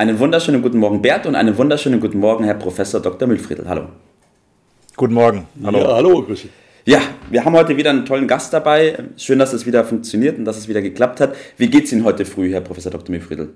Einen 0.00 0.20
wunderschönen 0.20 0.62
guten 0.62 0.78
Morgen, 0.78 1.02
Bert, 1.02 1.26
und 1.26 1.34
einen 1.34 1.58
wunderschönen 1.58 1.98
guten 1.98 2.20
Morgen, 2.20 2.44
Herr 2.44 2.54
Professor 2.54 3.02
Dr. 3.02 3.26
Mühlfriedl. 3.26 3.68
Hallo. 3.68 3.88
Guten 4.94 5.12
Morgen. 5.12 5.48
Hallo. 5.64 5.78
Ja, 5.80 5.94
hallo, 5.96 6.22
grüß 6.22 6.42
dich. 6.42 6.50
Ja, 6.84 7.00
wir 7.30 7.44
haben 7.44 7.56
heute 7.56 7.76
wieder 7.76 7.90
einen 7.90 8.06
tollen 8.06 8.28
Gast 8.28 8.52
dabei. 8.52 8.96
Schön, 9.16 9.40
dass 9.40 9.52
es 9.52 9.66
wieder 9.66 9.82
funktioniert 9.84 10.38
und 10.38 10.44
dass 10.44 10.56
es 10.56 10.68
wieder 10.68 10.82
geklappt 10.82 11.18
hat. 11.20 11.34
Wie 11.56 11.68
geht 11.68 11.86
es 11.86 11.92
Ihnen 11.92 12.04
heute 12.04 12.24
früh, 12.24 12.52
Herr 12.52 12.60
Professor 12.60 12.92
Dr. 12.92 13.10
Mühlfriedl? 13.10 13.54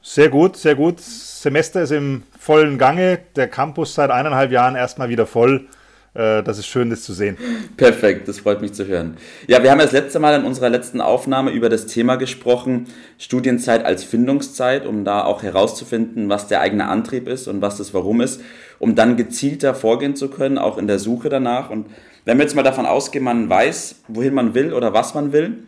Sehr 0.00 0.30
gut, 0.30 0.56
sehr 0.56 0.74
gut. 0.74 1.00
Semester 1.00 1.82
ist 1.82 1.90
im 1.90 2.22
vollen 2.38 2.78
Gange. 2.78 3.18
Der 3.36 3.48
Campus 3.48 3.94
seit 3.94 4.10
eineinhalb 4.10 4.52
Jahren 4.52 4.74
erstmal 4.74 5.10
wieder 5.10 5.26
voll. 5.26 5.66
Äh, 6.14 6.42
das 6.42 6.58
ist 6.58 6.66
schön, 6.66 6.90
das 6.90 7.02
zu 7.02 7.12
sehen. 7.12 7.36
Perfekt, 7.76 8.28
das 8.28 8.38
freut 8.38 8.60
mich 8.60 8.72
zu 8.72 8.86
hören. 8.86 9.16
Ja, 9.48 9.62
wir 9.62 9.70
haben 9.70 9.78
das 9.78 9.92
letzte 9.92 10.20
Mal 10.20 10.38
in 10.38 10.46
unserer 10.46 10.70
letzten 10.70 11.00
Aufnahme 11.00 11.50
über 11.50 11.68
das 11.68 11.86
Thema 11.86 12.16
gesprochen, 12.16 12.86
Studienzeit 13.18 13.84
als 13.84 14.04
Findungszeit, 14.04 14.86
um 14.86 15.04
da 15.04 15.24
auch 15.24 15.42
herauszufinden, 15.42 16.28
was 16.28 16.46
der 16.46 16.60
eigene 16.60 16.86
Antrieb 16.86 17.28
ist 17.28 17.48
und 17.48 17.60
was 17.60 17.78
das 17.78 17.92
Warum 17.94 18.20
ist, 18.20 18.40
um 18.78 18.94
dann 18.94 19.16
gezielter 19.16 19.74
vorgehen 19.74 20.14
zu 20.14 20.28
können, 20.28 20.56
auch 20.56 20.78
in 20.78 20.86
der 20.86 21.00
Suche 21.00 21.28
danach. 21.28 21.70
Und 21.70 21.86
wenn 22.24 22.38
wir 22.38 22.44
jetzt 22.44 22.54
mal 22.54 22.62
davon 22.62 22.86
ausgehen, 22.86 23.24
man 23.24 23.50
weiß, 23.50 24.02
wohin 24.08 24.34
man 24.34 24.54
will 24.54 24.72
oder 24.72 24.94
was 24.94 25.14
man 25.14 25.32
will, 25.32 25.64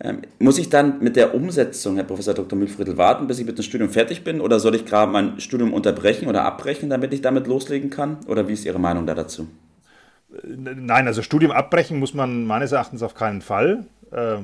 ähm, 0.00 0.22
muss 0.38 0.58
ich 0.58 0.68
dann 0.70 1.00
mit 1.00 1.16
der 1.16 1.34
Umsetzung, 1.34 1.96
Herr 1.96 2.04
Professor 2.04 2.34
Dr. 2.34 2.58
Mühlfriedl, 2.58 2.96
warten, 2.96 3.26
bis 3.26 3.38
ich 3.38 3.46
mit 3.46 3.58
dem 3.58 3.62
Studium 3.62 3.90
fertig 3.90 4.24
bin? 4.24 4.40
Oder 4.40 4.58
soll 4.58 4.74
ich 4.74 4.84
gerade 4.84 5.12
mein 5.12 5.38
Studium 5.38 5.72
unterbrechen 5.72 6.28
oder 6.28 6.44
abbrechen, 6.44 6.90
damit 6.90 7.12
ich 7.12 7.20
damit 7.20 7.46
loslegen 7.46 7.90
kann? 7.90 8.16
Oder 8.26 8.48
wie 8.48 8.54
ist 8.54 8.64
Ihre 8.64 8.80
Meinung 8.80 9.06
da 9.06 9.14
dazu? 9.14 9.46
Nein, 10.44 11.06
also 11.06 11.22
Studium 11.22 11.52
abbrechen 11.52 11.98
muss 11.98 12.14
man 12.14 12.46
meines 12.46 12.72
Erachtens 12.72 13.02
auf 13.02 13.14
keinen 13.14 13.42
Fall. 13.42 13.84
Äh, 14.10 14.38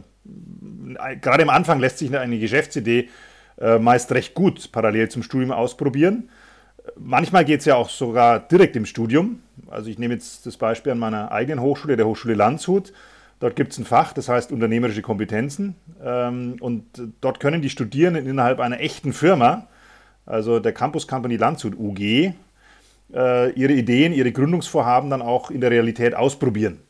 gerade 1.21 1.43
am 1.43 1.51
Anfang 1.51 1.81
lässt 1.81 1.99
sich 1.99 2.17
eine 2.17 2.39
Geschäftsidee 2.39 3.09
äh, 3.61 3.79
meist 3.79 4.13
recht 4.13 4.35
gut 4.35 4.71
parallel 4.73 5.09
zum 5.09 5.23
Studium 5.23 5.53
ausprobieren. 5.53 6.29
Manchmal 6.97 7.45
geht 7.45 7.61
es 7.61 7.67
ja 7.67 7.75
auch 7.75 7.91
sogar 7.91 8.41
direkt 8.41 8.77
im 8.77 8.87
Studium. 8.87 9.41
Also 9.69 9.91
ich 9.91 9.99
nehme 9.99 10.15
jetzt 10.15 10.47
das 10.47 10.57
Beispiel 10.57 10.93
an 10.93 10.99
meiner 10.99 11.33
eigenen 11.33 11.61
Hochschule, 11.61 11.97
der 11.97 12.07
Hochschule 12.07 12.35
Landshut. 12.35 12.93
Dort 13.41 13.57
gibt 13.57 13.73
es 13.73 13.79
ein 13.79 13.85
Fach, 13.85 14.13
das 14.13 14.29
heißt 14.29 14.53
unternehmerische 14.53 15.03
Kompetenzen. 15.03 15.75
Ähm, 16.03 16.57
und 16.61 16.85
dort 17.21 17.41
können 17.41 17.63
die 17.63 17.71
Studierenden 17.71 18.27
innerhalb 18.27 18.61
einer 18.61 18.81
echten 18.81 19.13
Firma, 19.13 19.67
also 20.27 20.61
der 20.61 20.73
Campus 20.73 21.07
Company 21.07 21.37
Landshut 21.37 21.79
UG, 21.79 22.33
äh, 23.13 23.51
ihre 23.53 23.73
Ideen, 23.73 24.13
ihre 24.13 24.33
Gründungsvorhaben 24.33 25.11
dann 25.11 25.23
auch 25.23 25.51
in 25.51 25.61
der 25.61 25.71
Realität 25.71 26.15
ausprobieren. 26.15 26.81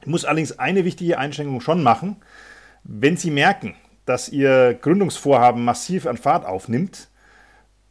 Ich 0.00 0.06
muss 0.06 0.24
allerdings 0.24 0.58
eine 0.58 0.84
wichtige 0.84 1.18
Einschränkung 1.18 1.60
schon 1.60 1.82
machen. 1.82 2.16
Wenn 2.84 3.16
Sie 3.16 3.30
merken, 3.30 3.74
dass 4.04 4.28
Ihr 4.28 4.74
Gründungsvorhaben 4.74 5.64
massiv 5.64 6.06
an 6.06 6.16
Fahrt 6.16 6.44
aufnimmt, 6.44 7.08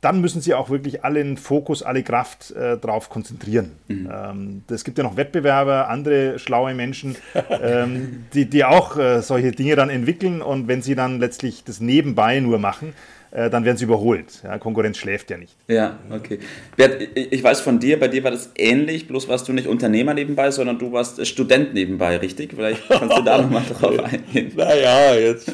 dann 0.01 0.19
müssen 0.19 0.41
Sie 0.41 0.53
auch 0.55 0.69
wirklich 0.69 1.05
allen 1.05 1.37
Fokus, 1.37 1.83
alle 1.83 2.03
Kraft 2.03 2.51
äh, 2.51 2.77
darauf 2.77 3.09
konzentrieren. 3.09 3.73
Mhm. 3.87 4.09
Ähm, 4.11 4.63
es 4.69 4.83
gibt 4.83 4.97
ja 4.97 5.03
noch 5.03 5.15
Wettbewerber, 5.15 5.89
andere 5.89 6.39
schlaue 6.39 6.73
Menschen, 6.73 7.15
ähm, 7.49 8.25
die, 8.33 8.49
die 8.49 8.65
auch 8.65 8.97
äh, 8.97 9.21
solche 9.21 9.51
Dinge 9.51 9.75
dann 9.75 9.91
entwickeln 9.91 10.41
und 10.41 10.67
wenn 10.67 10.81
sie 10.81 10.95
dann 10.95 11.19
letztlich 11.19 11.63
das 11.63 11.79
nebenbei 11.79 12.39
nur 12.39 12.57
machen, 12.57 12.93
dann 13.31 13.63
werden 13.63 13.77
sie 13.77 13.85
überholt. 13.85 14.41
Ja, 14.43 14.57
Konkurrenz 14.57 14.97
schläft 14.97 15.29
ja 15.29 15.37
nicht. 15.37 15.55
Ja, 15.67 15.97
okay. 16.09 16.39
Bert, 16.75 17.01
ich 17.15 17.41
weiß 17.43 17.61
von 17.61 17.79
dir, 17.79 17.99
bei 17.99 18.09
dir 18.09 18.23
war 18.23 18.31
das 18.31 18.51
ähnlich, 18.57 19.07
bloß 19.07 19.27
warst 19.29 19.47
du 19.47 19.53
nicht 19.53 19.67
Unternehmer 19.67 20.13
nebenbei, 20.13 20.51
sondern 20.51 20.77
du 20.77 20.91
warst 20.91 21.25
Student 21.25 21.73
nebenbei, 21.73 22.17
richtig? 22.17 22.51
Vielleicht 22.53 22.87
kannst 22.89 23.17
du 23.17 23.21
da 23.21 23.41
nochmal 23.41 23.63
drauf 23.63 23.99
eingehen. 24.03 24.51
Naja, 24.55 25.15
jetzt 25.15 25.53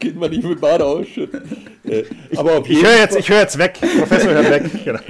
geht 0.00 0.16
man 0.16 0.30
nicht 0.30 0.44
mit 0.44 0.60
Bade 0.60 0.84
ausschütten. 0.84 1.42
Äh, 1.84 2.04
aber 2.36 2.58
auf 2.58 2.68
ich 2.68 2.82
höre 2.82 2.98
jetzt, 2.98 3.28
hör 3.28 3.40
jetzt 3.40 3.58
weg, 3.58 3.78
Professor 3.98 4.32
hört 4.32 4.50
weg. 4.50 4.62
Genau. 4.84 5.00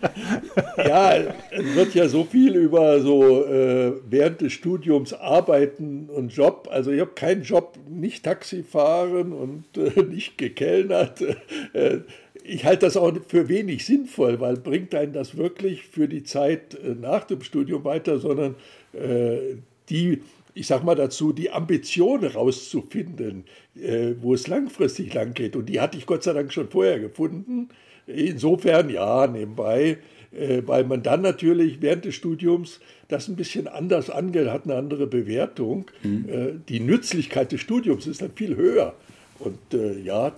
ja, 0.76 1.14
es 1.50 1.74
wird 1.74 1.94
ja 1.94 2.08
so 2.08 2.24
viel 2.24 2.56
über 2.56 3.00
so 3.00 3.44
äh, 3.44 3.92
während 4.08 4.40
des 4.40 4.52
Studiums 4.52 5.12
Arbeiten 5.12 6.08
und 6.08 6.34
Job. 6.34 6.68
Also 6.70 6.90
ich 6.90 7.00
habe 7.00 7.12
keinen 7.14 7.42
Job, 7.42 7.78
nicht 7.88 8.24
Taxi 8.24 8.62
fahren 8.62 9.32
und 9.32 9.64
äh, 9.76 10.02
nicht 10.08 10.38
gekellnert. 10.38 11.22
Äh, 11.72 11.98
ich 12.42 12.64
halte 12.64 12.86
das 12.86 12.96
auch 12.96 13.12
für 13.28 13.48
wenig 13.48 13.84
sinnvoll, 13.84 14.40
weil 14.40 14.56
bringt 14.56 14.94
einen 14.94 15.12
das 15.12 15.36
wirklich 15.36 15.84
für 15.84 16.08
die 16.08 16.24
Zeit 16.24 16.74
äh, 16.74 16.94
nach 17.00 17.24
dem 17.24 17.42
Studium 17.42 17.84
weiter, 17.84 18.18
sondern 18.18 18.56
äh, 18.92 19.56
die 19.88 20.22
ich 20.54 20.66
sage 20.66 20.84
mal 20.84 20.96
dazu, 20.96 21.32
die 21.32 21.50
Ambition 21.50 22.24
rauszufinden, 22.24 23.44
äh, 23.76 24.14
wo 24.20 24.34
es 24.34 24.48
langfristig 24.48 25.14
lang 25.14 25.34
geht. 25.34 25.54
Und 25.56 25.66
die 25.66 25.80
hatte 25.80 25.96
ich 25.96 26.06
Gott 26.06 26.22
sei 26.22 26.32
Dank 26.32 26.52
schon 26.52 26.68
vorher 26.68 26.98
gefunden. 26.98 27.68
Insofern, 28.14 28.90
ja, 28.90 29.26
nebenbei, 29.26 29.98
äh, 30.32 30.62
weil 30.66 30.84
man 30.84 31.02
dann 31.02 31.22
natürlich 31.22 31.80
während 31.80 32.04
des 32.04 32.14
Studiums 32.14 32.80
das 33.08 33.28
ein 33.28 33.36
bisschen 33.36 33.66
anders 33.68 34.10
angeht, 34.10 34.48
hat 34.48 34.64
eine 34.64 34.76
andere 34.76 35.06
Bewertung. 35.06 35.86
Mhm. 36.02 36.28
Äh, 36.28 36.52
die 36.68 36.80
Nützlichkeit 36.80 37.52
des 37.52 37.60
Studiums 37.60 38.06
ist 38.06 38.22
dann 38.22 38.32
viel 38.34 38.56
höher. 38.56 38.94
Und 39.38 39.58
äh, 39.72 39.98
ja, 40.00 40.32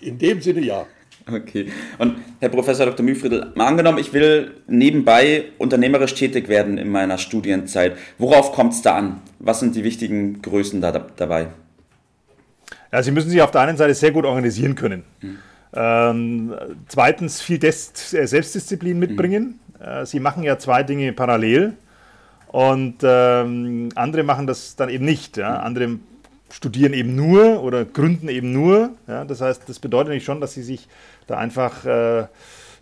in 0.00 0.18
dem 0.18 0.40
Sinne 0.40 0.60
ja. 0.60 0.86
Okay. 1.28 1.66
Und 1.98 2.16
Herr 2.38 2.48
Professor 2.50 2.86
Dr. 2.86 3.04
Mühlfriedl, 3.04 3.52
mal 3.56 3.66
angenommen, 3.66 3.98
ich 3.98 4.12
will 4.12 4.52
nebenbei 4.68 5.46
unternehmerisch 5.58 6.14
tätig 6.14 6.48
werden 6.48 6.78
in 6.78 6.88
meiner 6.88 7.18
Studienzeit. 7.18 7.96
Worauf 8.18 8.52
kommt 8.52 8.74
es 8.74 8.82
da 8.82 8.96
an? 8.96 9.20
Was 9.40 9.60
sind 9.60 9.74
die 9.74 9.82
wichtigen 9.82 10.40
Größen 10.40 10.80
da, 10.80 10.92
dabei? 10.92 11.48
Ja, 12.92 13.02
Sie 13.02 13.10
müssen 13.10 13.30
sich 13.30 13.42
auf 13.42 13.50
der 13.50 13.62
einen 13.62 13.76
Seite 13.76 13.94
sehr 13.94 14.12
gut 14.12 14.24
organisieren 14.24 14.76
können. 14.76 15.02
Mhm. 15.20 15.38
Ähm, 15.76 16.54
zweitens 16.88 17.42
viel 17.42 17.58
Des 17.58 18.12
äh, 18.14 18.26
Selbstdisziplin 18.26 18.98
mitbringen. 18.98 19.60
Mhm. 19.78 19.84
Äh, 19.84 20.06
Sie 20.06 20.20
machen 20.20 20.42
ja 20.42 20.58
zwei 20.58 20.82
Dinge 20.82 21.12
parallel 21.12 21.74
und 22.48 22.96
ähm, 23.02 23.90
andere 23.94 24.22
machen 24.22 24.46
das 24.46 24.76
dann 24.76 24.88
eben 24.88 25.04
nicht. 25.04 25.36
Ja? 25.36 25.50
Mhm. 25.50 25.56
Andere 25.66 25.98
studieren 26.50 26.94
eben 26.94 27.14
nur 27.14 27.62
oder 27.62 27.84
gründen 27.84 28.28
eben 28.28 28.52
nur. 28.52 28.90
Ja? 29.06 29.24
Das 29.24 29.40
heißt, 29.40 29.68
das 29.68 29.78
bedeutet 29.78 30.14
nicht 30.14 30.24
schon, 30.24 30.40
dass 30.40 30.54
sie 30.54 30.62
sich 30.62 30.88
da 31.26 31.36
einfach, 31.36 31.84
äh, 31.84 32.26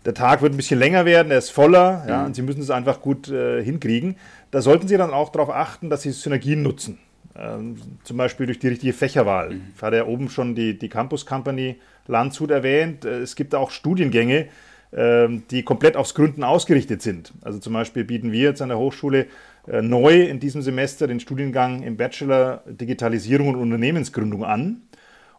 der 0.05 0.13
Tag 0.13 0.41
wird 0.41 0.53
ein 0.53 0.57
bisschen 0.57 0.79
länger 0.79 1.03
werden, 1.03 1.31
er 1.31 1.39
ist 1.39 1.49
voller 1.49 2.05
ja? 2.07 2.19
Mhm. 2.19 2.25
und 2.27 2.35
sie 2.35 2.43
müssen 2.43 2.61
es 2.61 2.69
einfach 2.69 3.01
gut 3.01 3.29
äh, 3.29 3.61
hinkriegen. 3.61 4.15
Da 4.51 4.61
sollten 4.61 4.87
sie 4.87 4.95
dann 4.95 5.11
auch 5.11 5.29
darauf 5.29 5.49
achten, 5.49 5.89
dass 5.89 6.03
sie 6.03 6.11
Synergien 6.11 6.63
nutzen. 6.63 6.99
Ähm, 7.37 7.75
zum 8.03 8.17
Beispiel 8.17 8.45
durch 8.45 8.59
die 8.59 8.69
richtige 8.69 8.93
Fächerwahl. 8.93 9.51
Mhm. 9.51 9.61
Ich 9.75 9.81
hatte 9.81 9.97
ja 9.97 10.05
oben 10.05 10.29
schon 10.29 10.55
die, 10.55 10.77
die 10.77 10.87
Campus 10.87 11.25
Company 11.25 11.75
Landshut 12.07 12.51
erwähnt. 12.51 13.03
Äh, 13.03 13.19
es 13.19 13.35
gibt 13.35 13.53
auch 13.55 13.71
Studiengänge, 13.71 14.47
ähm, 14.93 15.43
die 15.51 15.63
komplett 15.63 15.97
aufs 15.97 16.13
Gründen 16.13 16.43
ausgerichtet 16.43 17.01
sind. 17.01 17.33
Also 17.41 17.59
zum 17.59 17.73
Beispiel 17.73 18.05
bieten 18.05 18.31
wir 18.31 18.41
jetzt 18.41 18.61
an 18.61 18.69
der 18.69 18.77
Hochschule 18.77 19.27
äh, 19.67 19.81
neu 19.81 20.21
in 20.23 20.39
diesem 20.39 20.61
Semester 20.61 21.07
den 21.07 21.19
Studiengang 21.19 21.83
im 21.83 21.97
Bachelor 21.97 22.63
Digitalisierung 22.67 23.49
und 23.49 23.55
Unternehmensgründung 23.57 24.45
an. 24.45 24.83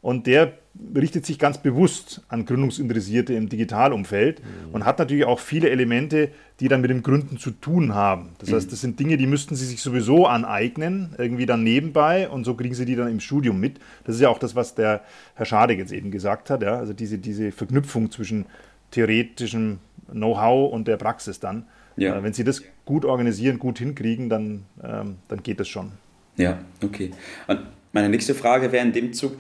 Und 0.06 0.28
der 0.28 0.52
richtet 0.94 1.26
sich 1.26 1.36
ganz 1.36 1.58
bewusst 1.58 2.22
an 2.28 2.46
Gründungsinteressierte 2.46 3.34
im 3.34 3.48
Digitalumfeld 3.48 4.38
mhm. 4.38 4.72
und 4.72 4.84
hat 4.84 5.00
natürlich 5.00 5.24
auch 5.24 5.41
viele 5.41 5.68
Elemente, 5.68 6.28
die 6.60 6.68
dann 6.68 6.80
mit 6.80 6.91
dem 6.91 7.03
Gründen 7.03 7.38
zu 7.38 7.50
tun 7.50 7.92
haben. 7.92 8.28
Das 8.38 8.53
heißt, 8.53 8.68
mhm. 8.68 8.70
das 8.70 8.80
sind 8.82 9.00
Dinge, 9.00 9.16
die 9.16 9.26
müssten 9.26 9.56
sie 9.56 9.66
sich 9.66 9.82
sowieso 9.82 10.28
aneignen, 10.28 11.16
irgendwie 11.18 11.44
dann 11.44 11.64
nebenbei 11.64 12.28
und 12.28 12.44
so 12.44 12.54
kriegen 12.54 12.72
sie 12.72 12.84
die 12.84 12.94
dann 12.94 13.08
im 13.08 13.18
Studium 13.18 13.58
mit. 13.58 13.80
Das 14.04 14.14
ist 14.14 14.20
ja 14.20 14.28
auch 14.28 14.38
das, 14.38 14.54
was 14.54 14.76
der 14.76 15.03
Herr 15.34 15.44
Schade 15.44 15.74
jetzt 15.74 15.91
eben 15.91 16.12
gesagt 16.12 16.50
hat, 16.50 16.62
ja? 16.62 16.78
also 16.78 16.92
diese, 16.92 17.18
diese 17.18 17.50
Verknüpfung 17.50 18.12
zwischen 18.12 18.47
theoretischem 18.92 19.80
Know-how 20.09 20.72
und 20.72 20.86
der 20.86 20.98
Praxis 20.98 21.41
dann. 21.41 21.64
Ja. 21.97 22.16
Äh, 22.16 22.22
wenn 22.22 22.32
sie 22.32 22.44
das 22.44 22.62
gut 22.84 23.04
organisieren, 23.04 23.59
gut 23.59 23.80
hinkriegen, 23.80 24.28
dann, 24.28 24.66
ähm, 24.84 25.16
dann 25.26 25.42
geht 25.42 25.59
das 25.59 25.66
schon. 25.66 25.91
Ja, 26.36 26.60
okay. 26.80 27.10
Und 27.48 27.59
meine 27.92 28.09
nächste 28.09 28.36
Frage 28.36 28.70
wäre 28.70 28.86
in 28.86 28.92
dem 28.92 29.12
Zug, 29.12 29.36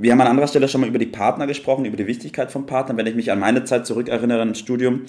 wir 0.00 0.12
haben 0.12 0.20
an 0.20 0.26
anderer 0.26 0.48
Stelle 0.48 0.68
schon 0.68 0.80
mal 0.80 0.88
über 0.88 0.98
die 0.98 1.06
Partner 1.06 1.46
gesprochen, 1.46 1.84
über 1.84 1.96
die 1.96 2.06
Wichtigkeit 2.06 2.50
von 2.50 2.66
Partnern. 2.66 2.96
Wenn 2.96 3.06
ich 3.06 3.14
mich 3.14 3.30
an 3.30 3.38
meine 3.38 3.64
Zeit 3.64 3.86
zurückerinnere 3.86 4.42
im 4.42 4.54
Studium, 4.54 5.02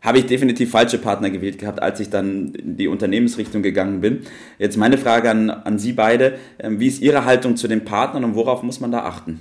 habe 0.00 0.18
ich 0.18 0.26
definitiv 0.26 0.70
falsche 0.70 0.98
Partner 0.98 1.30
gewählt 1.30 1.58
gehabt, 1.58 1.80
als 1.80 2.00
ich 2.00 2.10
dann 2.10 2.54
in 2.54 2.76
die 2.76 2.88
Unternehmensrichtung 2.88 3.62
gegangen 3.62 4.00
bin. 4.00 4.22
Jetzt 4.58 4.76
meine 4.76 4.98
Frage 4.98 5.30
an, 5.30 5.50
an 5.50 5.78
Sie 5.78 5.92
beide. 5.92 6.38
Ähm, 6.58 6.80
wie 6.80 6.88
ist 6.88 7.00
Ihre 7.00 7.24
Haltung 7.24 7.56
zu 7.56 7.68
den 7.68 7.84
Partnern 7.84 8.24
und 8.24 8.34
worauf 8.34 8.62
muss 8.62 8.80
man 8.80 8.90
da 8.90 9.04
achten? 9.04 9.40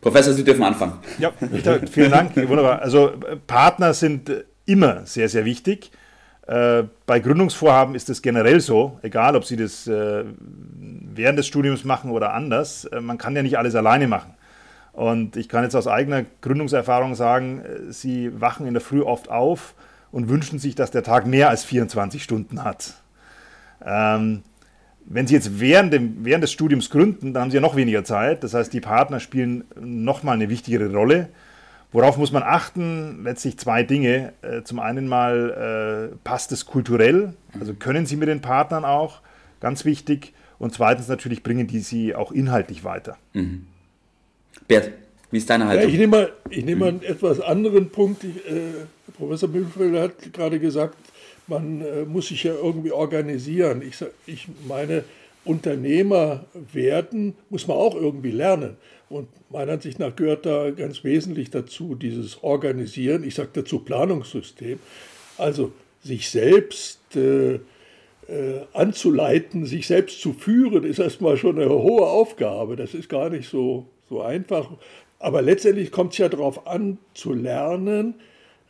Professor, 0.00 0.32
Sie 0.32 0.44
dürfen 0.44 0.62
anfangen. 0.62 0.94
Ja, 1.18 1.32
vielen 1.90 2.10
Dank. 2.10 2.36
Wunderbar. 2.48 2.80
Also 2.80 3.12
Partner 3.46 3.92
sind 3.94 4.30
immer 4.66 5.04
sehr, 5.06 5.28
sehr 5.28 5.44
wichtig. 5.44 5.90
Äh, 6.46 6.84
bei 7.06 7.20
Gründungsvorhaben 7.20 7.94
ist 7.94 8.10
es 8.10 8.22
generell 8.22 8.60
so, 8.60 8.98
egal 9.02 9.36
ob 9.36 9.44
Sie 9.44 9.56
das 9.56 9.86
äh, 9.86 10.24
während 11.14 11.38
des 11.38 11.46
Studiums 11.46 11.84
machen 11.84 12.10
oder 12.10 12.32
anders, 12.32 12.84
äh, 12.84 13.00
man 13.00 13.18
kann 13.18 13.36
ja 13.36 13.42
nicht 13.42 13.58
alles 13.58 13.74
alleine 13.74 14.08
machen. 14.08 14.34
Und 14.92 15.36
ich 15.36 15.48
kann 15.48 15.62
jetzt 15.62 15.76
aus 15.76 15.86
eigener 15.86 16.24
Gründungserfahrung 16.40 17.14
sagen, 17.14 17.62
Sie 17.90 18.40
wachen 18.40 18.66
in 18.66 18.74
der 18.74 18.80
Früh 18.80 19.02
oft 19.02 19.30
auf 19.30 19.74
und 20.10 20.28
wünschen 20.28 20.58
sich, 20.58 20.74
dass 20.74 20.90
der 20.90 21.04
Tag 21.04 21.26
mehr 21.26 21.48
als 21.48 21.64
24 21.64 22.22
Stunden 22.22 22.64
hat. 22.64 22.94
Ähm, 23.84 24.42
wenn 25.04 25.26
Sie 25.26 25.34
jetzt 25.34 25.60
während, 25.60 25.92
dem, 25.92 26.24
während 26.24 26.42
des 26.42 26.52
Studiums 26.52 26.90
gründen, 26.90 27.32
dann 27.32 27.42
haben 27.42 27.50
Sie 27.50 27.56
ja 27.56 27.60
noch 27.60 27.76
weniger 27.76 28.04
Zeit. 28.04 28.44
Das 28.44 28.54
heißt, 28.54 28.72
die 28.72 28.80
Partner 28.80 29.20
spielen 29.20 29.64
nochmal 29.78 30.34
eine 30.34 30.48
wichtigere 30.48 30.92
Rolle. 30.92 31.28
Worauf 31.92 32.16
muss 32.16 32.30
man 32.30 32.44
achten? 32.44 33.24
Letztlich 33.24 33.58
zwei 33.58 33.82
Dinge. 33.82 34.32
Äh, 34.42 34.62
zum 34.62 34.78
einen 34.78 35.08
mal, 35.08 36.12
äh, 36.12 36.16
passt 36.22 36.52
es 36.52 36.66
kulturell? 36.66 37.34
Also 37.58 37.74
können 37.74 38.06
Sie 38.06 38.16
mit 38.16 38.28
den 38.28 38.40
Partnern 38.40 38.84
auch? 38.84 39.20
Ganz 39.60 39.84
wichtig. 39.84 40.32
Und 40.60 40.72
zweitens 40.74 41.08
natürlich 41.08 41.42
bringen 41.42 41.66
die 41.66 41.80
Sie 41.80 42.14
auch 42.14 42.30
inhaltlich 42.30 42.84
weiter. 42.84 43.18
Mhm. 43.32 43.66
Bert, 44.68 44.92
wie 45.32 45.38
ist 45.38 45.50
deine 45.50 45.66
Haltung? 45.66 45.88
Ja, 45.88 45.92
ich 45.92 45.98
nehme 45.98 46.16
mal, 46.16 46.32
ich 46.50 46.64
nehme 46.64 46.80
mal 46.80 46.88
einen 46.90 47.02
etwas 47.02 47.40
anderen 47.40 47.90
Punkt. 47.90 48.22
Ich, 48.22 48.36
äh, 48.46 48.84
Professor 49.16 49.48
Mühlfelder 49.48 50.02
hat 50.02 50.32
gerade 50.32 50.60
gesagt, 50.60 50.96
man 51.46 51.80
äh, 51.80 52.04
muss 52.04 52.28
sich 52.28 52.44
ja 52.44 52.54
irgendwie 52.54 52.92
organisieren. 52.92 53.82
Ich, 53.82 54.04
ich 54.26 54.46
meine, 54.68 55.02
Unternehmer 55.44 56.44
werden 56.72 57.34
muss 57.48 57.66
man 57.66 57.78
auch 57.78 57.94
irgendwie 57.94 58.30
lernen. 58.30 58.76
Und 59.08 59.28
meiner 59.50 59.72
Ansicht 59.72 59.98
nach 59.98 60.14
gehört 60.14 60.44
da 60.46 60.70
ganz 60.70 61.02
wesentlich 61.02 61.50
dazu 61.50 61.94
dieses 61.94 62.42
Organisieren, 62.44 63.24
ich 63.24 63.34
sage 63.34 63.48
dazu 63.54 63.80
Planungssystem, 63.80 64.78
also 65.38 65.72
sich 66.04 66.28
selbst 66.28 67.16
äh, 67.16 67.54
äh, 67.54 67.60
anzuleiten, 68.72 69.66
sich 69.66 69.86
selbst 69.86 70.20
zu 70.20 70.32
führen, 70.32 70.84
ist 70.84 71.00
erstmal 71.00 71.36
schon 71.36 71.58
eine 71.58 71.68
hohe 71.68 72.06
Aufgabe. 72.06 72.76
Das 72.76 72.94
ist 72.94 73.08
gar 73.08 73.28
nicht 73.28 73.48
so, 73.48 73.86
so 74.08 74.20
einfach. 74.20 74.70
Aber 75.18 75.42
letztendlich 75.42 75.90
kommt 75.90 76.12
es 76.12 76.18
ja 76.18 76.28
darauf 76.28 76.66
an, 76.66 76.98
zu 77.14 77.32
lernen, 77.32 78.14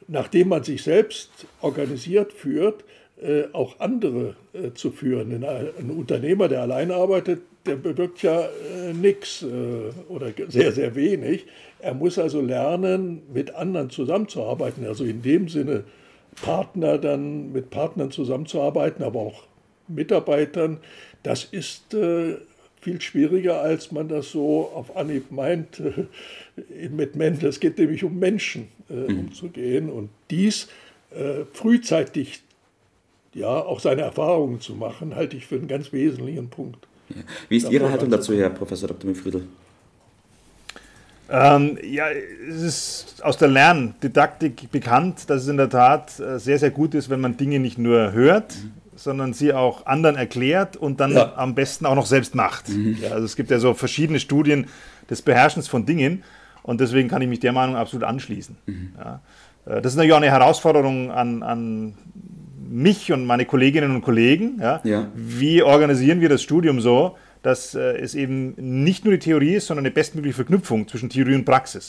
nachdem 0.08 0.48
man 0.48 0.64
sich 0.64 0.82
selbst 0.82 1.46
organisiert 1.62 2.32
führt, 2.32 2.84
äh, 3.22 3.44
auch 3.52 3.78
andere 3.80 4.34
äh, 4.52 4.72
zu 4.72 4.90
führen. 4.90 5.44
Ein, 5.44 5.90
Unternehmer, 5.90 6.48
der 6.48 6.62
allein 6.62 6.90
arbeitet, 6.90 7.42
der 7.66 7.76
bewirkt 7.76 8.22
ja 8.22 8.40
äh, 8.40 8.92
nichts 8.92 9.42
äh, 9.42 9.92
oder 10.08 10.32
sehr, 10.48 10.72
sehr 10.72 10.94
wenig. 10.94 11.46
Er 11.78 11.94
muss 11.94 12.18
also 12.18 12.40
lernen, 12.40 13.22
mit 13.32 13.54
anderen 13.54 13.90
zusammenzuarbeiten. 13.90 14.86
Also 14.86 15.04
in 15.04 15.22
dem 15.22 15.48
Sinne 15.48 15.84
Partner 16.42 16.98
dann 16.98 17.52
mit 17.52 17.70
Partnern 17.70 18.10
zusammenzuarbeiten, 18.10 19.04
aber 19.04 19.20
auch 19.20 19.42
Mitarbeitern. 19.94 20.78
Das 21.22 21.44
ist 21.44 21.94
äh, 21.94 22.36
viel 22.80 23.00
schwieriger, 23.00 23.60
als 23.60 23.92
man 23.92 24.08
das 24.08 24.30
so 24.30 24.70
auf 24.74 24.96
Anhieb 24.96 25.30
meint 25.30 25.80
äh, 25.80 26.88
mit 26.88 27.16
Menschen. 27.16 27.48
Es 27.48 27.60
geht 27.60 27.78
nämlich 27.78 28.04
um 28.04 28.18
Menschen 28.18 28.68
äh, 28.88 28.94
mhm. 28.94 29.20
umzugehen 29.20 29.90
und 29.90 30.08
dies 30.30 30.68
äh, 31.10 31.44
frühzeitig 31.52 32.42
ja 33.34 33.48
auch 33.48 33.80
seine 33.80 34.02
Erfahrungen 34.02 34.60
zu 34.60 34.74
machen, 34.74 35.14
halte 35.14 35.36
ich 35.36 35.46
für 35.46 35.56
einen 35.56 35.68
ganz 35.68 35.92
wesentlichen 35.92 36.48
Punkt. 36.48 36.86
Ja. 37.10 37.16
Wie 37.48 37.56
ist 37.56 37.70
Ihre 37.70 37.90
Haltung 37.90 38.10
dazu, 38.10 38.34
Herr 38.34 38.50
Professor 38.50 38.88
Dr. 38.88 39.08
Mifriedel? 39.08 39.44
Ähm, 41.28 41.78
ja, 41.84 42.06
es 42.10 42.62
ist 42.62 43.24
aus 43.24 43.36
der 43.36 43.48
Lerndidaktik 43.48 44.70
bekannt, 44.72 45.30
dass 45.30 45.42
es 45.42 45.48
in 45.48 45.58
der 45.58 45.70
Tat 45.70 46.18
äh, 46.18 46.40
sehr, 46.40 46.58
sehr 46.58 46.70
gut 46.70 46.94
ist, 46.94 47.08
wenn 47.08 47.20
man 47.20 47.36
Dinge 47.36 47.60
nicht 47.60 47.78
nur 47.78 48.12
hört, 48.12 48.56
mhm. 48.56 48.72
Sondern 49.00 49.32
sie 49.32 49.52
auch 49.52 49.86
anderen 49.86 50.16
erklärt 50.16 50.76
und 50.76 51.00
dann 51.00 51.12
ja. 51.12 51.32
am 51.36 51.54
besten 51.54 51.86
auch 51.86 51.94
noch 51.94 52.06
selbst 52.06 52.34
macht. 52.34 52.68
Mhm. 52.68 52.98
Ja, 53.00 53.12
also 53.12 53.24
es 53.24 53.34
gibt 53.34 53.50
ja 53.50 53.58
so 53.58 53.72
verschiedene 53.72 54.20
Studien 54.20 54.66
des 55.08 55.22
Beherrschens 55.22 55.68
von 55.68 55.86
Dingen 55.86 56.22
und 56.62 56.80
deswegen 56.80 57.08
kann 57.08 57.22
ich 57.22 57.28
mich 57.28 57.40
der 57.40 57.52
Meinung 57.52 57.76
absolut 57.76 58.04
anschließen. 58.04 58.56
Mhm. 58.66 58.92
Ja. 58.98 59.20
Äh, 59.66 59.80
das 59.80 59.92
ist 59.92 59.96
natürlich 59.96 60.12
auch 60.12 60.18
eine 60.18 60.30
Herausforderung 60.30 61.10
an, 61.10 61.42
an 61.42 61.94
mich 62.68 63.10
und 63.10 63.24
meine 63.24 63.46
Kolleginnen 63.46 63.94
und 63.94 64.02
Kollegen. 64.02 64.60
Wie 65.14 65.62
organisieren 65.62 66.20
wir 66.20 66.28
das 66.28 66.42
Studium 66.42 66.80
so, 66.80 67.16
dass 67.42 67.74
äh, 67.74 67.96
es 67.98 68.14
eben 68.14 68.54
nicht 68.58 69.04
nur 69.04 69.14
die 69.14 69.18
Theorie 69.18 69.54
ist, 69.54 69.66
sondern 69.66 69.86
eine 69.86 69.94
bestmögliche 69.94 70.36
Verknüpfung 70.36 70.86
zwischen 70.88 71.08
Theorie 71.08 71.34
und 71.34 71.46
Praxis. 71.46 71.88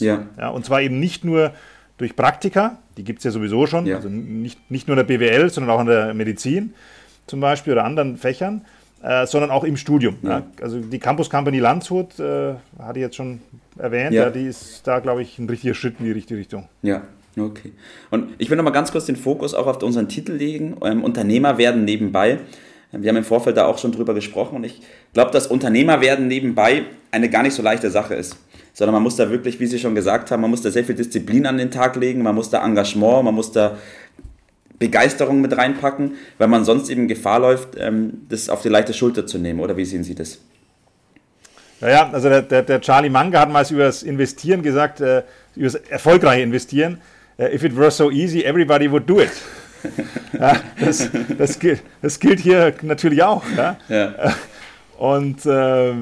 Und 0.50 0.64
zwar 0.64 0.80
eben 0.80 0.98
nicht 0.98 1.24
nur 1.24 1.52
durch 1.98 2.16
Praktika, 2.16 2.78
die 2.96 3.04
gibt 3.04 3.18
es 3.18 3.24
ja 3.24 3.30
sowieso 3.30 3.66
schon, 3.66 3.86
ja. 3.86 3.96
also 3.96 4.08
nicht, 4.08 4.70
nicht 4.70 4.88
nur 4.88 4.98
in 4.98 5.06
der 5.06 5.18
BWL, 5.18 5.50
sondern 5.50 5.76
auch 5.76 5.80
in 5.80 5.86
der 5.86 6.14
Medizin 6.14 6.72
zum 7.26 7.40
Beispiel 7.40 7.72
oder 7.72 7.84
anderen 7.84 8.16
Fächern, 8.16 8.64
äh, 9.02 9.26
sondern 9.26 9.50
auch 9.50 9.64
im 9.64 9.76
Studium. 9.76 10.16
Ja. 10.22 10.30
Ja. 10.30 10.42
Also 10.60 10.80
die 10.80 10.98
Campus 10.98 11.30
Company 11.30 11.58
Landshut, 11.58 12.18
äh, 12.18 12.54
hatte 12.78 12.98
ich 12.98 13.02
jetzt 13.02 13.16
schon 13.16 13.40
erwähnt, 13.78 14.12
ja. 14.12 14.30
die 14.30 14.46
ist 14.46 14.86
da, 14.86 15.00
glaube 15.00 15.22
ich, 15.22 15.38
ein 15.38 15.48
richtiger 15.48 15.74
Schritt 15.74 15.96
in 15.98 16.06
die 16.06 16.12
richtige 16.12 16.38
Richtung. 16.38 16.68
Ja, 16.82 17.02
Okay. 17.38 17.72
Und 18.10 18.28
ich 18.38 18.50
will 18.50 18.56
noch 18.56 18.64
mal 18.64 18.70
ganz 18.70 18.92
kurz 18.92 19.06
den 19.06 19.16
Fokus 19.16 19.54
auch 19.54 19.66
auf 19.66 19.82
unseren 19.82 20.08
Titel 20.08 20.32
legen. 20.32 20.76
Ähm, 20.84 21.02
Unternehmer 21.02 21.58
werden 21.58 21.84
nebenbei. 21.84 22.40
Wir 22.92 23.08
haben 23.08 23.16
im 23.16 23.24
Vorfeld 23.24 23.56
da 23.56 23.64
auch 23.66 23.78
schon 23.78 23.92
drüber 23.92 24.12
gesprochen 24.12 24.56
und 24.56 24.64
ich 24.64 24.82
glaube, 25.14 25.30
dass 25.30 25.46
Unternehmer 25.46 26.02
werden 26.02 26.28
nebenbei 26.28 26.84
eine 27.10 27.30
gar 27.30 27.42
nicht 27.42 27.54
so 27.54 27.62
leichte 27.62 27.90
Sache 27.90 28.14
ist. 28.14 28.36
Sondern 28.74 28.92
man 28.92 29.02
muss 29.02 29.16
da 29.16 29.30
wirklich, 29.30 29.60
wie 29.60 29.66
Sie 29.66 29.78
schon 29.78 29.94
gesagt 29.94 30.30
haben, 30.30 30.42
man 30.42 30.50
muss 30.50 30.60
da 30.60 30.70
sehr 30.70 30.84
viel 30.84 30.94
Disziplin 30.94 31.46
an 31.46 31.56
den 31.56 31.70
Tag 31.70 31.96
legen, 31.96 32.22
man 32.22 32.34
muss 32.34 32.50
da 32.50 32.64
Engagement, 32.64 33.24
man 33.24 33.34
muss 33.34 33.50
da 33.50 33.78
Begeisterung 34.82 35.40
mit 35.40 35.56
reinpacken, 35.56 36.16
weil 36.38 36.48
man 36.48 36.64
sonst 36.64 36.90
eben 36.90 37.06
Gefahr 37.06 37.38
läuft, 37.38 37.76
ähm, 37.78 38.22
das 38.28 38.48
auf 38.48 38.62
die 38.62 38.68
leichte 38.68 38.92
Schulter 38.92 39.26
zu 39.26 39.38
nehmen. 39.38 39.60
Oder 39.60 39.76
wie 39.76 39.84
sehen 39.84 40.02
Sie 40.02 40.16
das? 40.16 40.38
Naja, 41.80 42.10
also 42.12 42.28
der, 42.28 42.42
der, 42.42 42.62
der 42.62 42.80
Charlie 42.80 43.08
Munger 43.08 43.38
hat 43.40 43.50
mal 43.50 43.64
über 43.70 43.84
das 43.84 44.02
Investieren 44.02 44.62
gesagt, 44.62 45.00
äh, 45.00 45.22
über 45.54 45.66
das 45.66 45.76
erfolgreiche 45.76 46.42
Investieren. 46.42 47.00
Äh, 47.38 47.54
if 47.54 47.62
it 47.62 47.76
were 47.76 47.92
so 47.92 48.10
easy, 48.10 48.42
everybody 48.42 48.90
would 48.90 49.08
do 49.08 49.20
it. 49.20 49.30
ja, 50.32 50.56
das, 50.80 51.08
das, 51.38 51.58
gilt, 51.58 51.82
das 52.02 52.18
gilt 52.18 52.40
hier 52.40 52.74
natürlich 52.82 53.22
auch. 53.22 53.44
Ja? 53.56 53.76
ja. 53.88 54.06
Äh, 54.12 54.30
und 54.98 55.46
äh, 55.46 55.92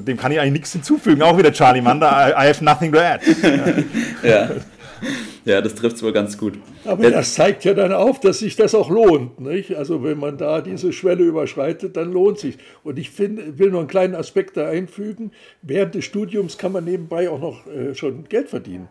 dem 0.00 0.16
kann 0.16 0.32
ich 0.32 0.40
eigentlich 0.40 0.52
nichts 0.52 0.72
hinzufügen. 0.72 1.22
Auch 1.22 1.38
wieder 1.38 1.52
Charlie 1.52 1.82
Munder, 1.82 2.08
I, 2.08 2.30
I 2.30 2.48
have 2.48 2.64
nothing 2.64 2.92
to 2.92 2.98
add. 2.98 3.20
ja. 4.22 4.50
Ja, 5.46 5.62
das 5.62 5.74
trifft 5.74 5.96
es 5.96 6.02
wohl 6.02 6.12
ganz 6.12 6.36
gut. 6.36 6.58
Aber 6.84 7.10
das 7.10 7.34
zeigt 7.34 7.64
ja 7.64 7.72
dann 7.72 7.92
auf, 7.92 8.20
dass 8.20 8.40
sich 8.40 8.56
das 8.56 8.74
auch 8.74 8.90
lohnt. 8.90 9.40
Nicht? 9.40 9.74
Also 9.74 10.04
wenn 10.04 10.18
man 10.18 10.36
da 10.36 10.60
diese 10.60 10.92
Schwelle 10.92 11.24
überschreitet, 11.24 11.96
dann 11.96 12.12
lohnt 12.12 12.38
sich. 12.38 12.58
Und 12.84 12.98
ich 12.98 13.10
find, 13.10 13.58
will 13.58 13.70
noch 13.70 13.78
einen 13.78 13.88
kleinen 13.88 14.14
Aspekt 14.14 14.58
da 14.58 14.68
einfügen. 14.68 15.32
Während 15.62 15.94
des 15.94 16.04
Studiums 16.04 16.58
kann 16.58 16.72
man 16.72 16.84
nebenbei 16.84 17.30
auch 17.30 17.40
noch 17.40 17.66
äh, 17.66 17.94
schon 17.94 18.28
Geld 18.28 18.50
verdienen. 18.50 18.88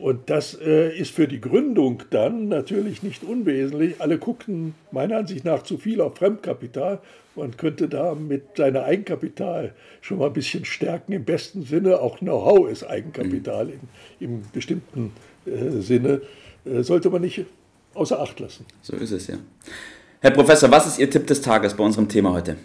Und 0.00 0.30
das 0.30 0.58
äh, 0.58 0.96
ist 0.96 1.10
für 1.10 1.28
die 1.28 1.42
Gründung 1.42 2.02
dann 2.08 2.48
natürlich 2.48 3.02
nicht 3.02 3.22
unwesentlich. 3.22 4.00
Alle 4.00 4.16
gucken 4.16 4.74
meiner 4.90 5.18
Ansicht 5.18 5.44
nach 5.44 5.62
zu 5.62 5.76
viel 5.76 6.00
auf 6.00 6.16
Fremdkapital. 6.16 7.00
Man 7.36 7.56
könnte 7.58 7.86
da 7.86 8.14
mit 8.14 8.56
seinem 8.56 8.82
Eigenkapital 8.82 9.74
schon 10.00 10.18
mal 10.18 10.28
ein 10.28 10.32
bisschen 10.32 10.64
stärken. 10.64 11.12
Im 11.12 11.24
besten 11.24 11.64
Sinne, 11.64 12.00
auch 12.00 12.18
Know-how 12.18 12.70
ist 12.70 12.82
Eigenkapital 12.82 13.66
mhm. 13.66 13.72
im, 14.20 14.30
im 14.30 14.42
bestimmten 14.52 15.12
äh, 15.44 15.80
Sinne, 15.80 16.22
äh, 16.64 16.82
sollte 16.82 17.10
man 17.10 17.20
nicht 17.20 17.44
außer 17.92 18.18
Acht 18.18 18.40
lassen. 18.40 18.64
So 18.80 18.96
ist 18.96 19.10
es 19.10 19.26
ja. 19.26 19.36
Herr 20.20 20.30
Professor, 20.30 20.70
was 20.70 20.86
ist 20.86 20.98
Ihr 20.98 21.10
Tipp 21.10 21.26
des 21.26 21.42
Tages 21.42 21.74
bei 21.74 21.84
unserem 21.84 22.08
Thema 22.08 22.32
heute? 22.32 22.56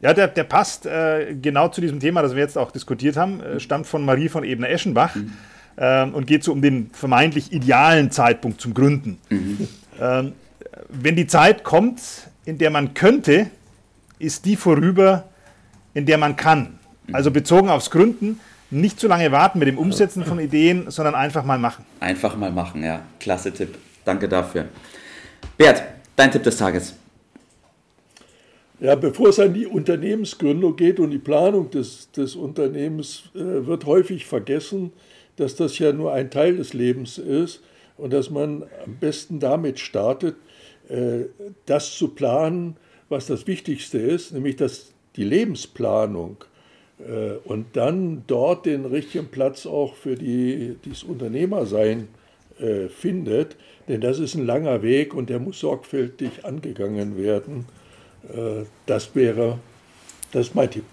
Ja, 0.00 0.14
der, 0.14 0.28
der 0.28 0.44
passt 0.44 0.86
äh, 0.86 1.36
genau 1.40 1.68
zu 1.68 1.80
diesem 1.80 2.00
Thema, 2.00 2.22
das 2.22 2.34
wir 2.34 2.42
jetzt 2.42 2.58
auch 2.58 2.72
diskutiert 2.72 3.16
haben, 3.16 3.40
äh, 3.40 3.60
stammt 3.60 3.86
von 3.86 4.04
Marie 4.04 4.28
von 4.28 4.42
Ebner-Eschenbach 4.42 5.14
mhm. 5.14 5.32
Ähm, 5.80 6.14
und 6.14 6.26
geht 6.26 6.44
so 6.44 6.52
um 6.52 6.62
den 6.62 6.90
vermeintlich 6.92 7.52
idealen 7.52 8.10
Zeitpunkt 8.10 8.60
zum 8.60 8.74
Gründen. 8.74 9.18
Mhm. 9.30 9.68
Ähm, 10.00 10.32
wenn 10.88 11.16
die 11.16 11.26
Zeit 11.26 11.64
kommt, 11.64 12.00
in 12.44 12.58
der 12.58 12.70
man 12.70 12.94
könnte, 12.94 13.50
ist 14.18 14.44
die 14.44 14.56
vorüber, 14.56 15.28
in 15.94 16.06
der 16.06 16.18
man 16.18 16.36
kann. 16.36 16.78
Mhm. 17.06 17.14
Also 17.14 17.30
bezogen 17.30 17.70
aufs 17.70 17.90
Gründen, 17.90 18.38
nicht 18.70 19.00
zu 19.00 19.08
lange 19.08 19.32
warten 19.32 19.58
mit 19.58 19.66
dem 19.66 19.78
Umsetzen 19.78 20.24
von 20.24 20.38
Ideen, 20.38 20.90
sondern 20.90 21.14
einfach 21.14 21.44
mal 21.44 21.58
machen. 21.58 21.84
Einfach 21.98 22.36
mal 22.36 22.52
machen, 22.52 22.84
ja. 22.84 23.00
Klasse 23.18 23.52
Tipp. 23.52 23.76
Danke 24.04 24.28
dafür. 24.28 24.66
Bert, 25.56 25.82
dein 26.14 26.30
Tipp 26.30 26.42
des 26.44 26.56
Tages. 26.56 26.94
Ja, 28.78 28.94
bevor 28.94 29.28
es 29.28 29.38
an 29.38 29.52
die 29.52 29.66
Unternehmensgründung 29.66 30.76
geht 30.76 31.00
und 31.00 31.10
die 31.10 31.18
Planung 31.18 31.70
des, 31.70 32.10
des 32.12 32.34
Unternehmens, 32.34 33.24
äh, 33.34 33.66
wird 33.66 33.84
häufig 33.84 34.24
vergessen, 34.24 34.92
dass 35.40 35.56
das 35.56 35.78
ja 35.78 35.92
nur 35.92 36.12
ein 36.12 36.30
Teil 36.30 36.56
des 36.56 36.72
Lebens 36.74 37.18
ist 37.18 37.62
und 37.96 38.12
dass 38.12 38.30
man 38.30 38.64
am 38.84 38.96
besten 38.96 39.40
damit 39.40 39.80
startet, 39.80 40.36
äh, 40.88 41.24
das 41.66 41.96
zu 41.96 42.08
planen, 42.08 42.76
was 43.08 43.26
das 43.26 43.46
Wichtigste 43.46 43.98
ist, 43.98 44.32
nämlich 44.32 44.56
dass 44.56 44.92
die 45.16 45.24
Lebensplanung 45.24 46.44
Äh, 47.00 47.38
und 47.44 47.76
dann 47.76 48.24
dort 48.26 48.66
den 48.66 48.84
richtigen 48.84 49.28
Platz 49.28 49.66
auch 49.66 49.94
für 49.94 50.16
die, 50.16 50.76
das 50.88 51.02
Unternehmersein 51.02 52.08
äh, 52.58 52.88
findet. 52.88 53.56
Denn 53.88 54.00
das 54.00 54.18
ist 54.18 54.34
ein 54.34 54.46
langer 54.46 54.82
Weg 54.82 55.14
und 55.14 55.30
der 55.30 55.38
muss 55.38 55.60
sorgfältig 55.60 56.44
angegangen 56.44 57.16
werden. 57.16 57.66
Das 58.84 59.14
wäre, 59.16 59.58
das 60.30 60.48
ist 60.48 60.54
mein 60.54 60.70
Tipp. 60.70 60.84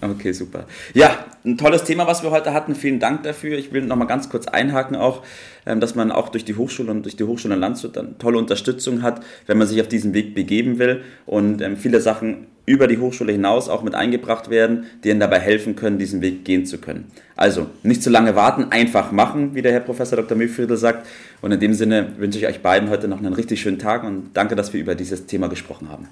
Okay, 0.00 0.32
super. 0.32 0.64
Ja, 0.94 1.26
ein 1.44 1.58
tolles 1.58 1.84
Thema, 1.84 2.06
was 2.06 2.22
wir 2.22 2.30
heute 2.30 2.54
hatten. 2.54 2.74
Vielen 2.74 3.00
Dank 3.00 3.22
dafür. 3.22 3.58
Ich 3.58 3.72
will 3.72 3.82
noch 3.82 3.96
mal 3.96 4.06
ganz 4.06 4.28
kurz 4.28 4.46
einhaken 4.46 4.96
auch, 4.96 5.22
ähm, 5.66 5.80
dass 5.80 5.94
man 5.94 6.12
auch 6.12 6.28
durch 6.28 6.44
die 6.44 6.54
Hochschule 6.54 6.90
und 6.90 7.04
durch 7.04 7.16
die 7.16 7.24
Hochschule 7.24 7.54
in 7.54 7.60
Landshut 7.60 7.96
dann 7.96 8.18
tolle 8.18 8.38
Unterstützung 8.38 9.02
hat, 9.02 9.22
wenn 9.46 9.58
man 9.58 9.66
sich 9.66 9.80
auf 9.80 9.88
diesen 9.88 10.14
Weg 10.14 10.34
begeben 10.34 10.78
will 10.78 11.02
und 11.26 11.60
ähm, 11.60 11.76
viele 11.76 12.00
Sachen 12.00 12.46
über 12.66 12.86
die 12.86 12.98
Hochschule 12.98 13.32
hinaus 13.32 13.68
auch 13.68 13.82
mit 13.82 13.94
eingebracht 13.94 14.48
werden, 14.48 14.86
die 15.02 15.10
Ihnen 15.10 15.18
dabei 15.18 15.40
helfen 15.40 15.74
können, 15.76 15.98
diesen 15.98 16.20
Weg 16.20 16.44
gehen 16.44 16.66
zu 16.66 16.78
können. 16.78 17.10
Also 17.34 17.66
nicht 17.82 18.02
zu 18.02 18.10
lange 18.10 18.36
warten, 18.36 18.66
einfach 18.70 19.12
machen, 19.12 19.54
wie 19.54 19.62
der 19.62 19.72
Herr 19.72 19.80
Professor 19.80 20.16
Dr. 20.16 20.36
Mühlfriedel 20.36 20.76
sagt. 20.76 21.06
Und 21.40 21.52
in 21.52 21.58
dem 21.58 21.74
Sinne 21.74 22.12
wünsche 22.18 22.38
ich 22.38 22.46
euch 22.46 22.60
beiden 22.60 22.88
heute 22.88 23.08
noch 23.08 23.18
einen 23.18 23.32
richtig 23.32 23.60
schönen 23.60 23.78
Tag 23.78 24.04
und 24.04 24.30
danke, 24.34 24.54
dass 24.54 24.72
wir 24.72 24.80
über 24.80 24.94
dieses 24.94 25.26
Thema 25.26 25.48
gesprochen 25.48 25.88
haben. 25.88 26.08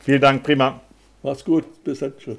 Vielen 0.00 0.20
Dank, 0.20 0.42
prima. 0.42 0.80
Mach's 1.22 1.44
gut, 1.44 1.64
bis 1.84 1.98
dann. 1.98 2.12
Tschüss. 2.16 2.38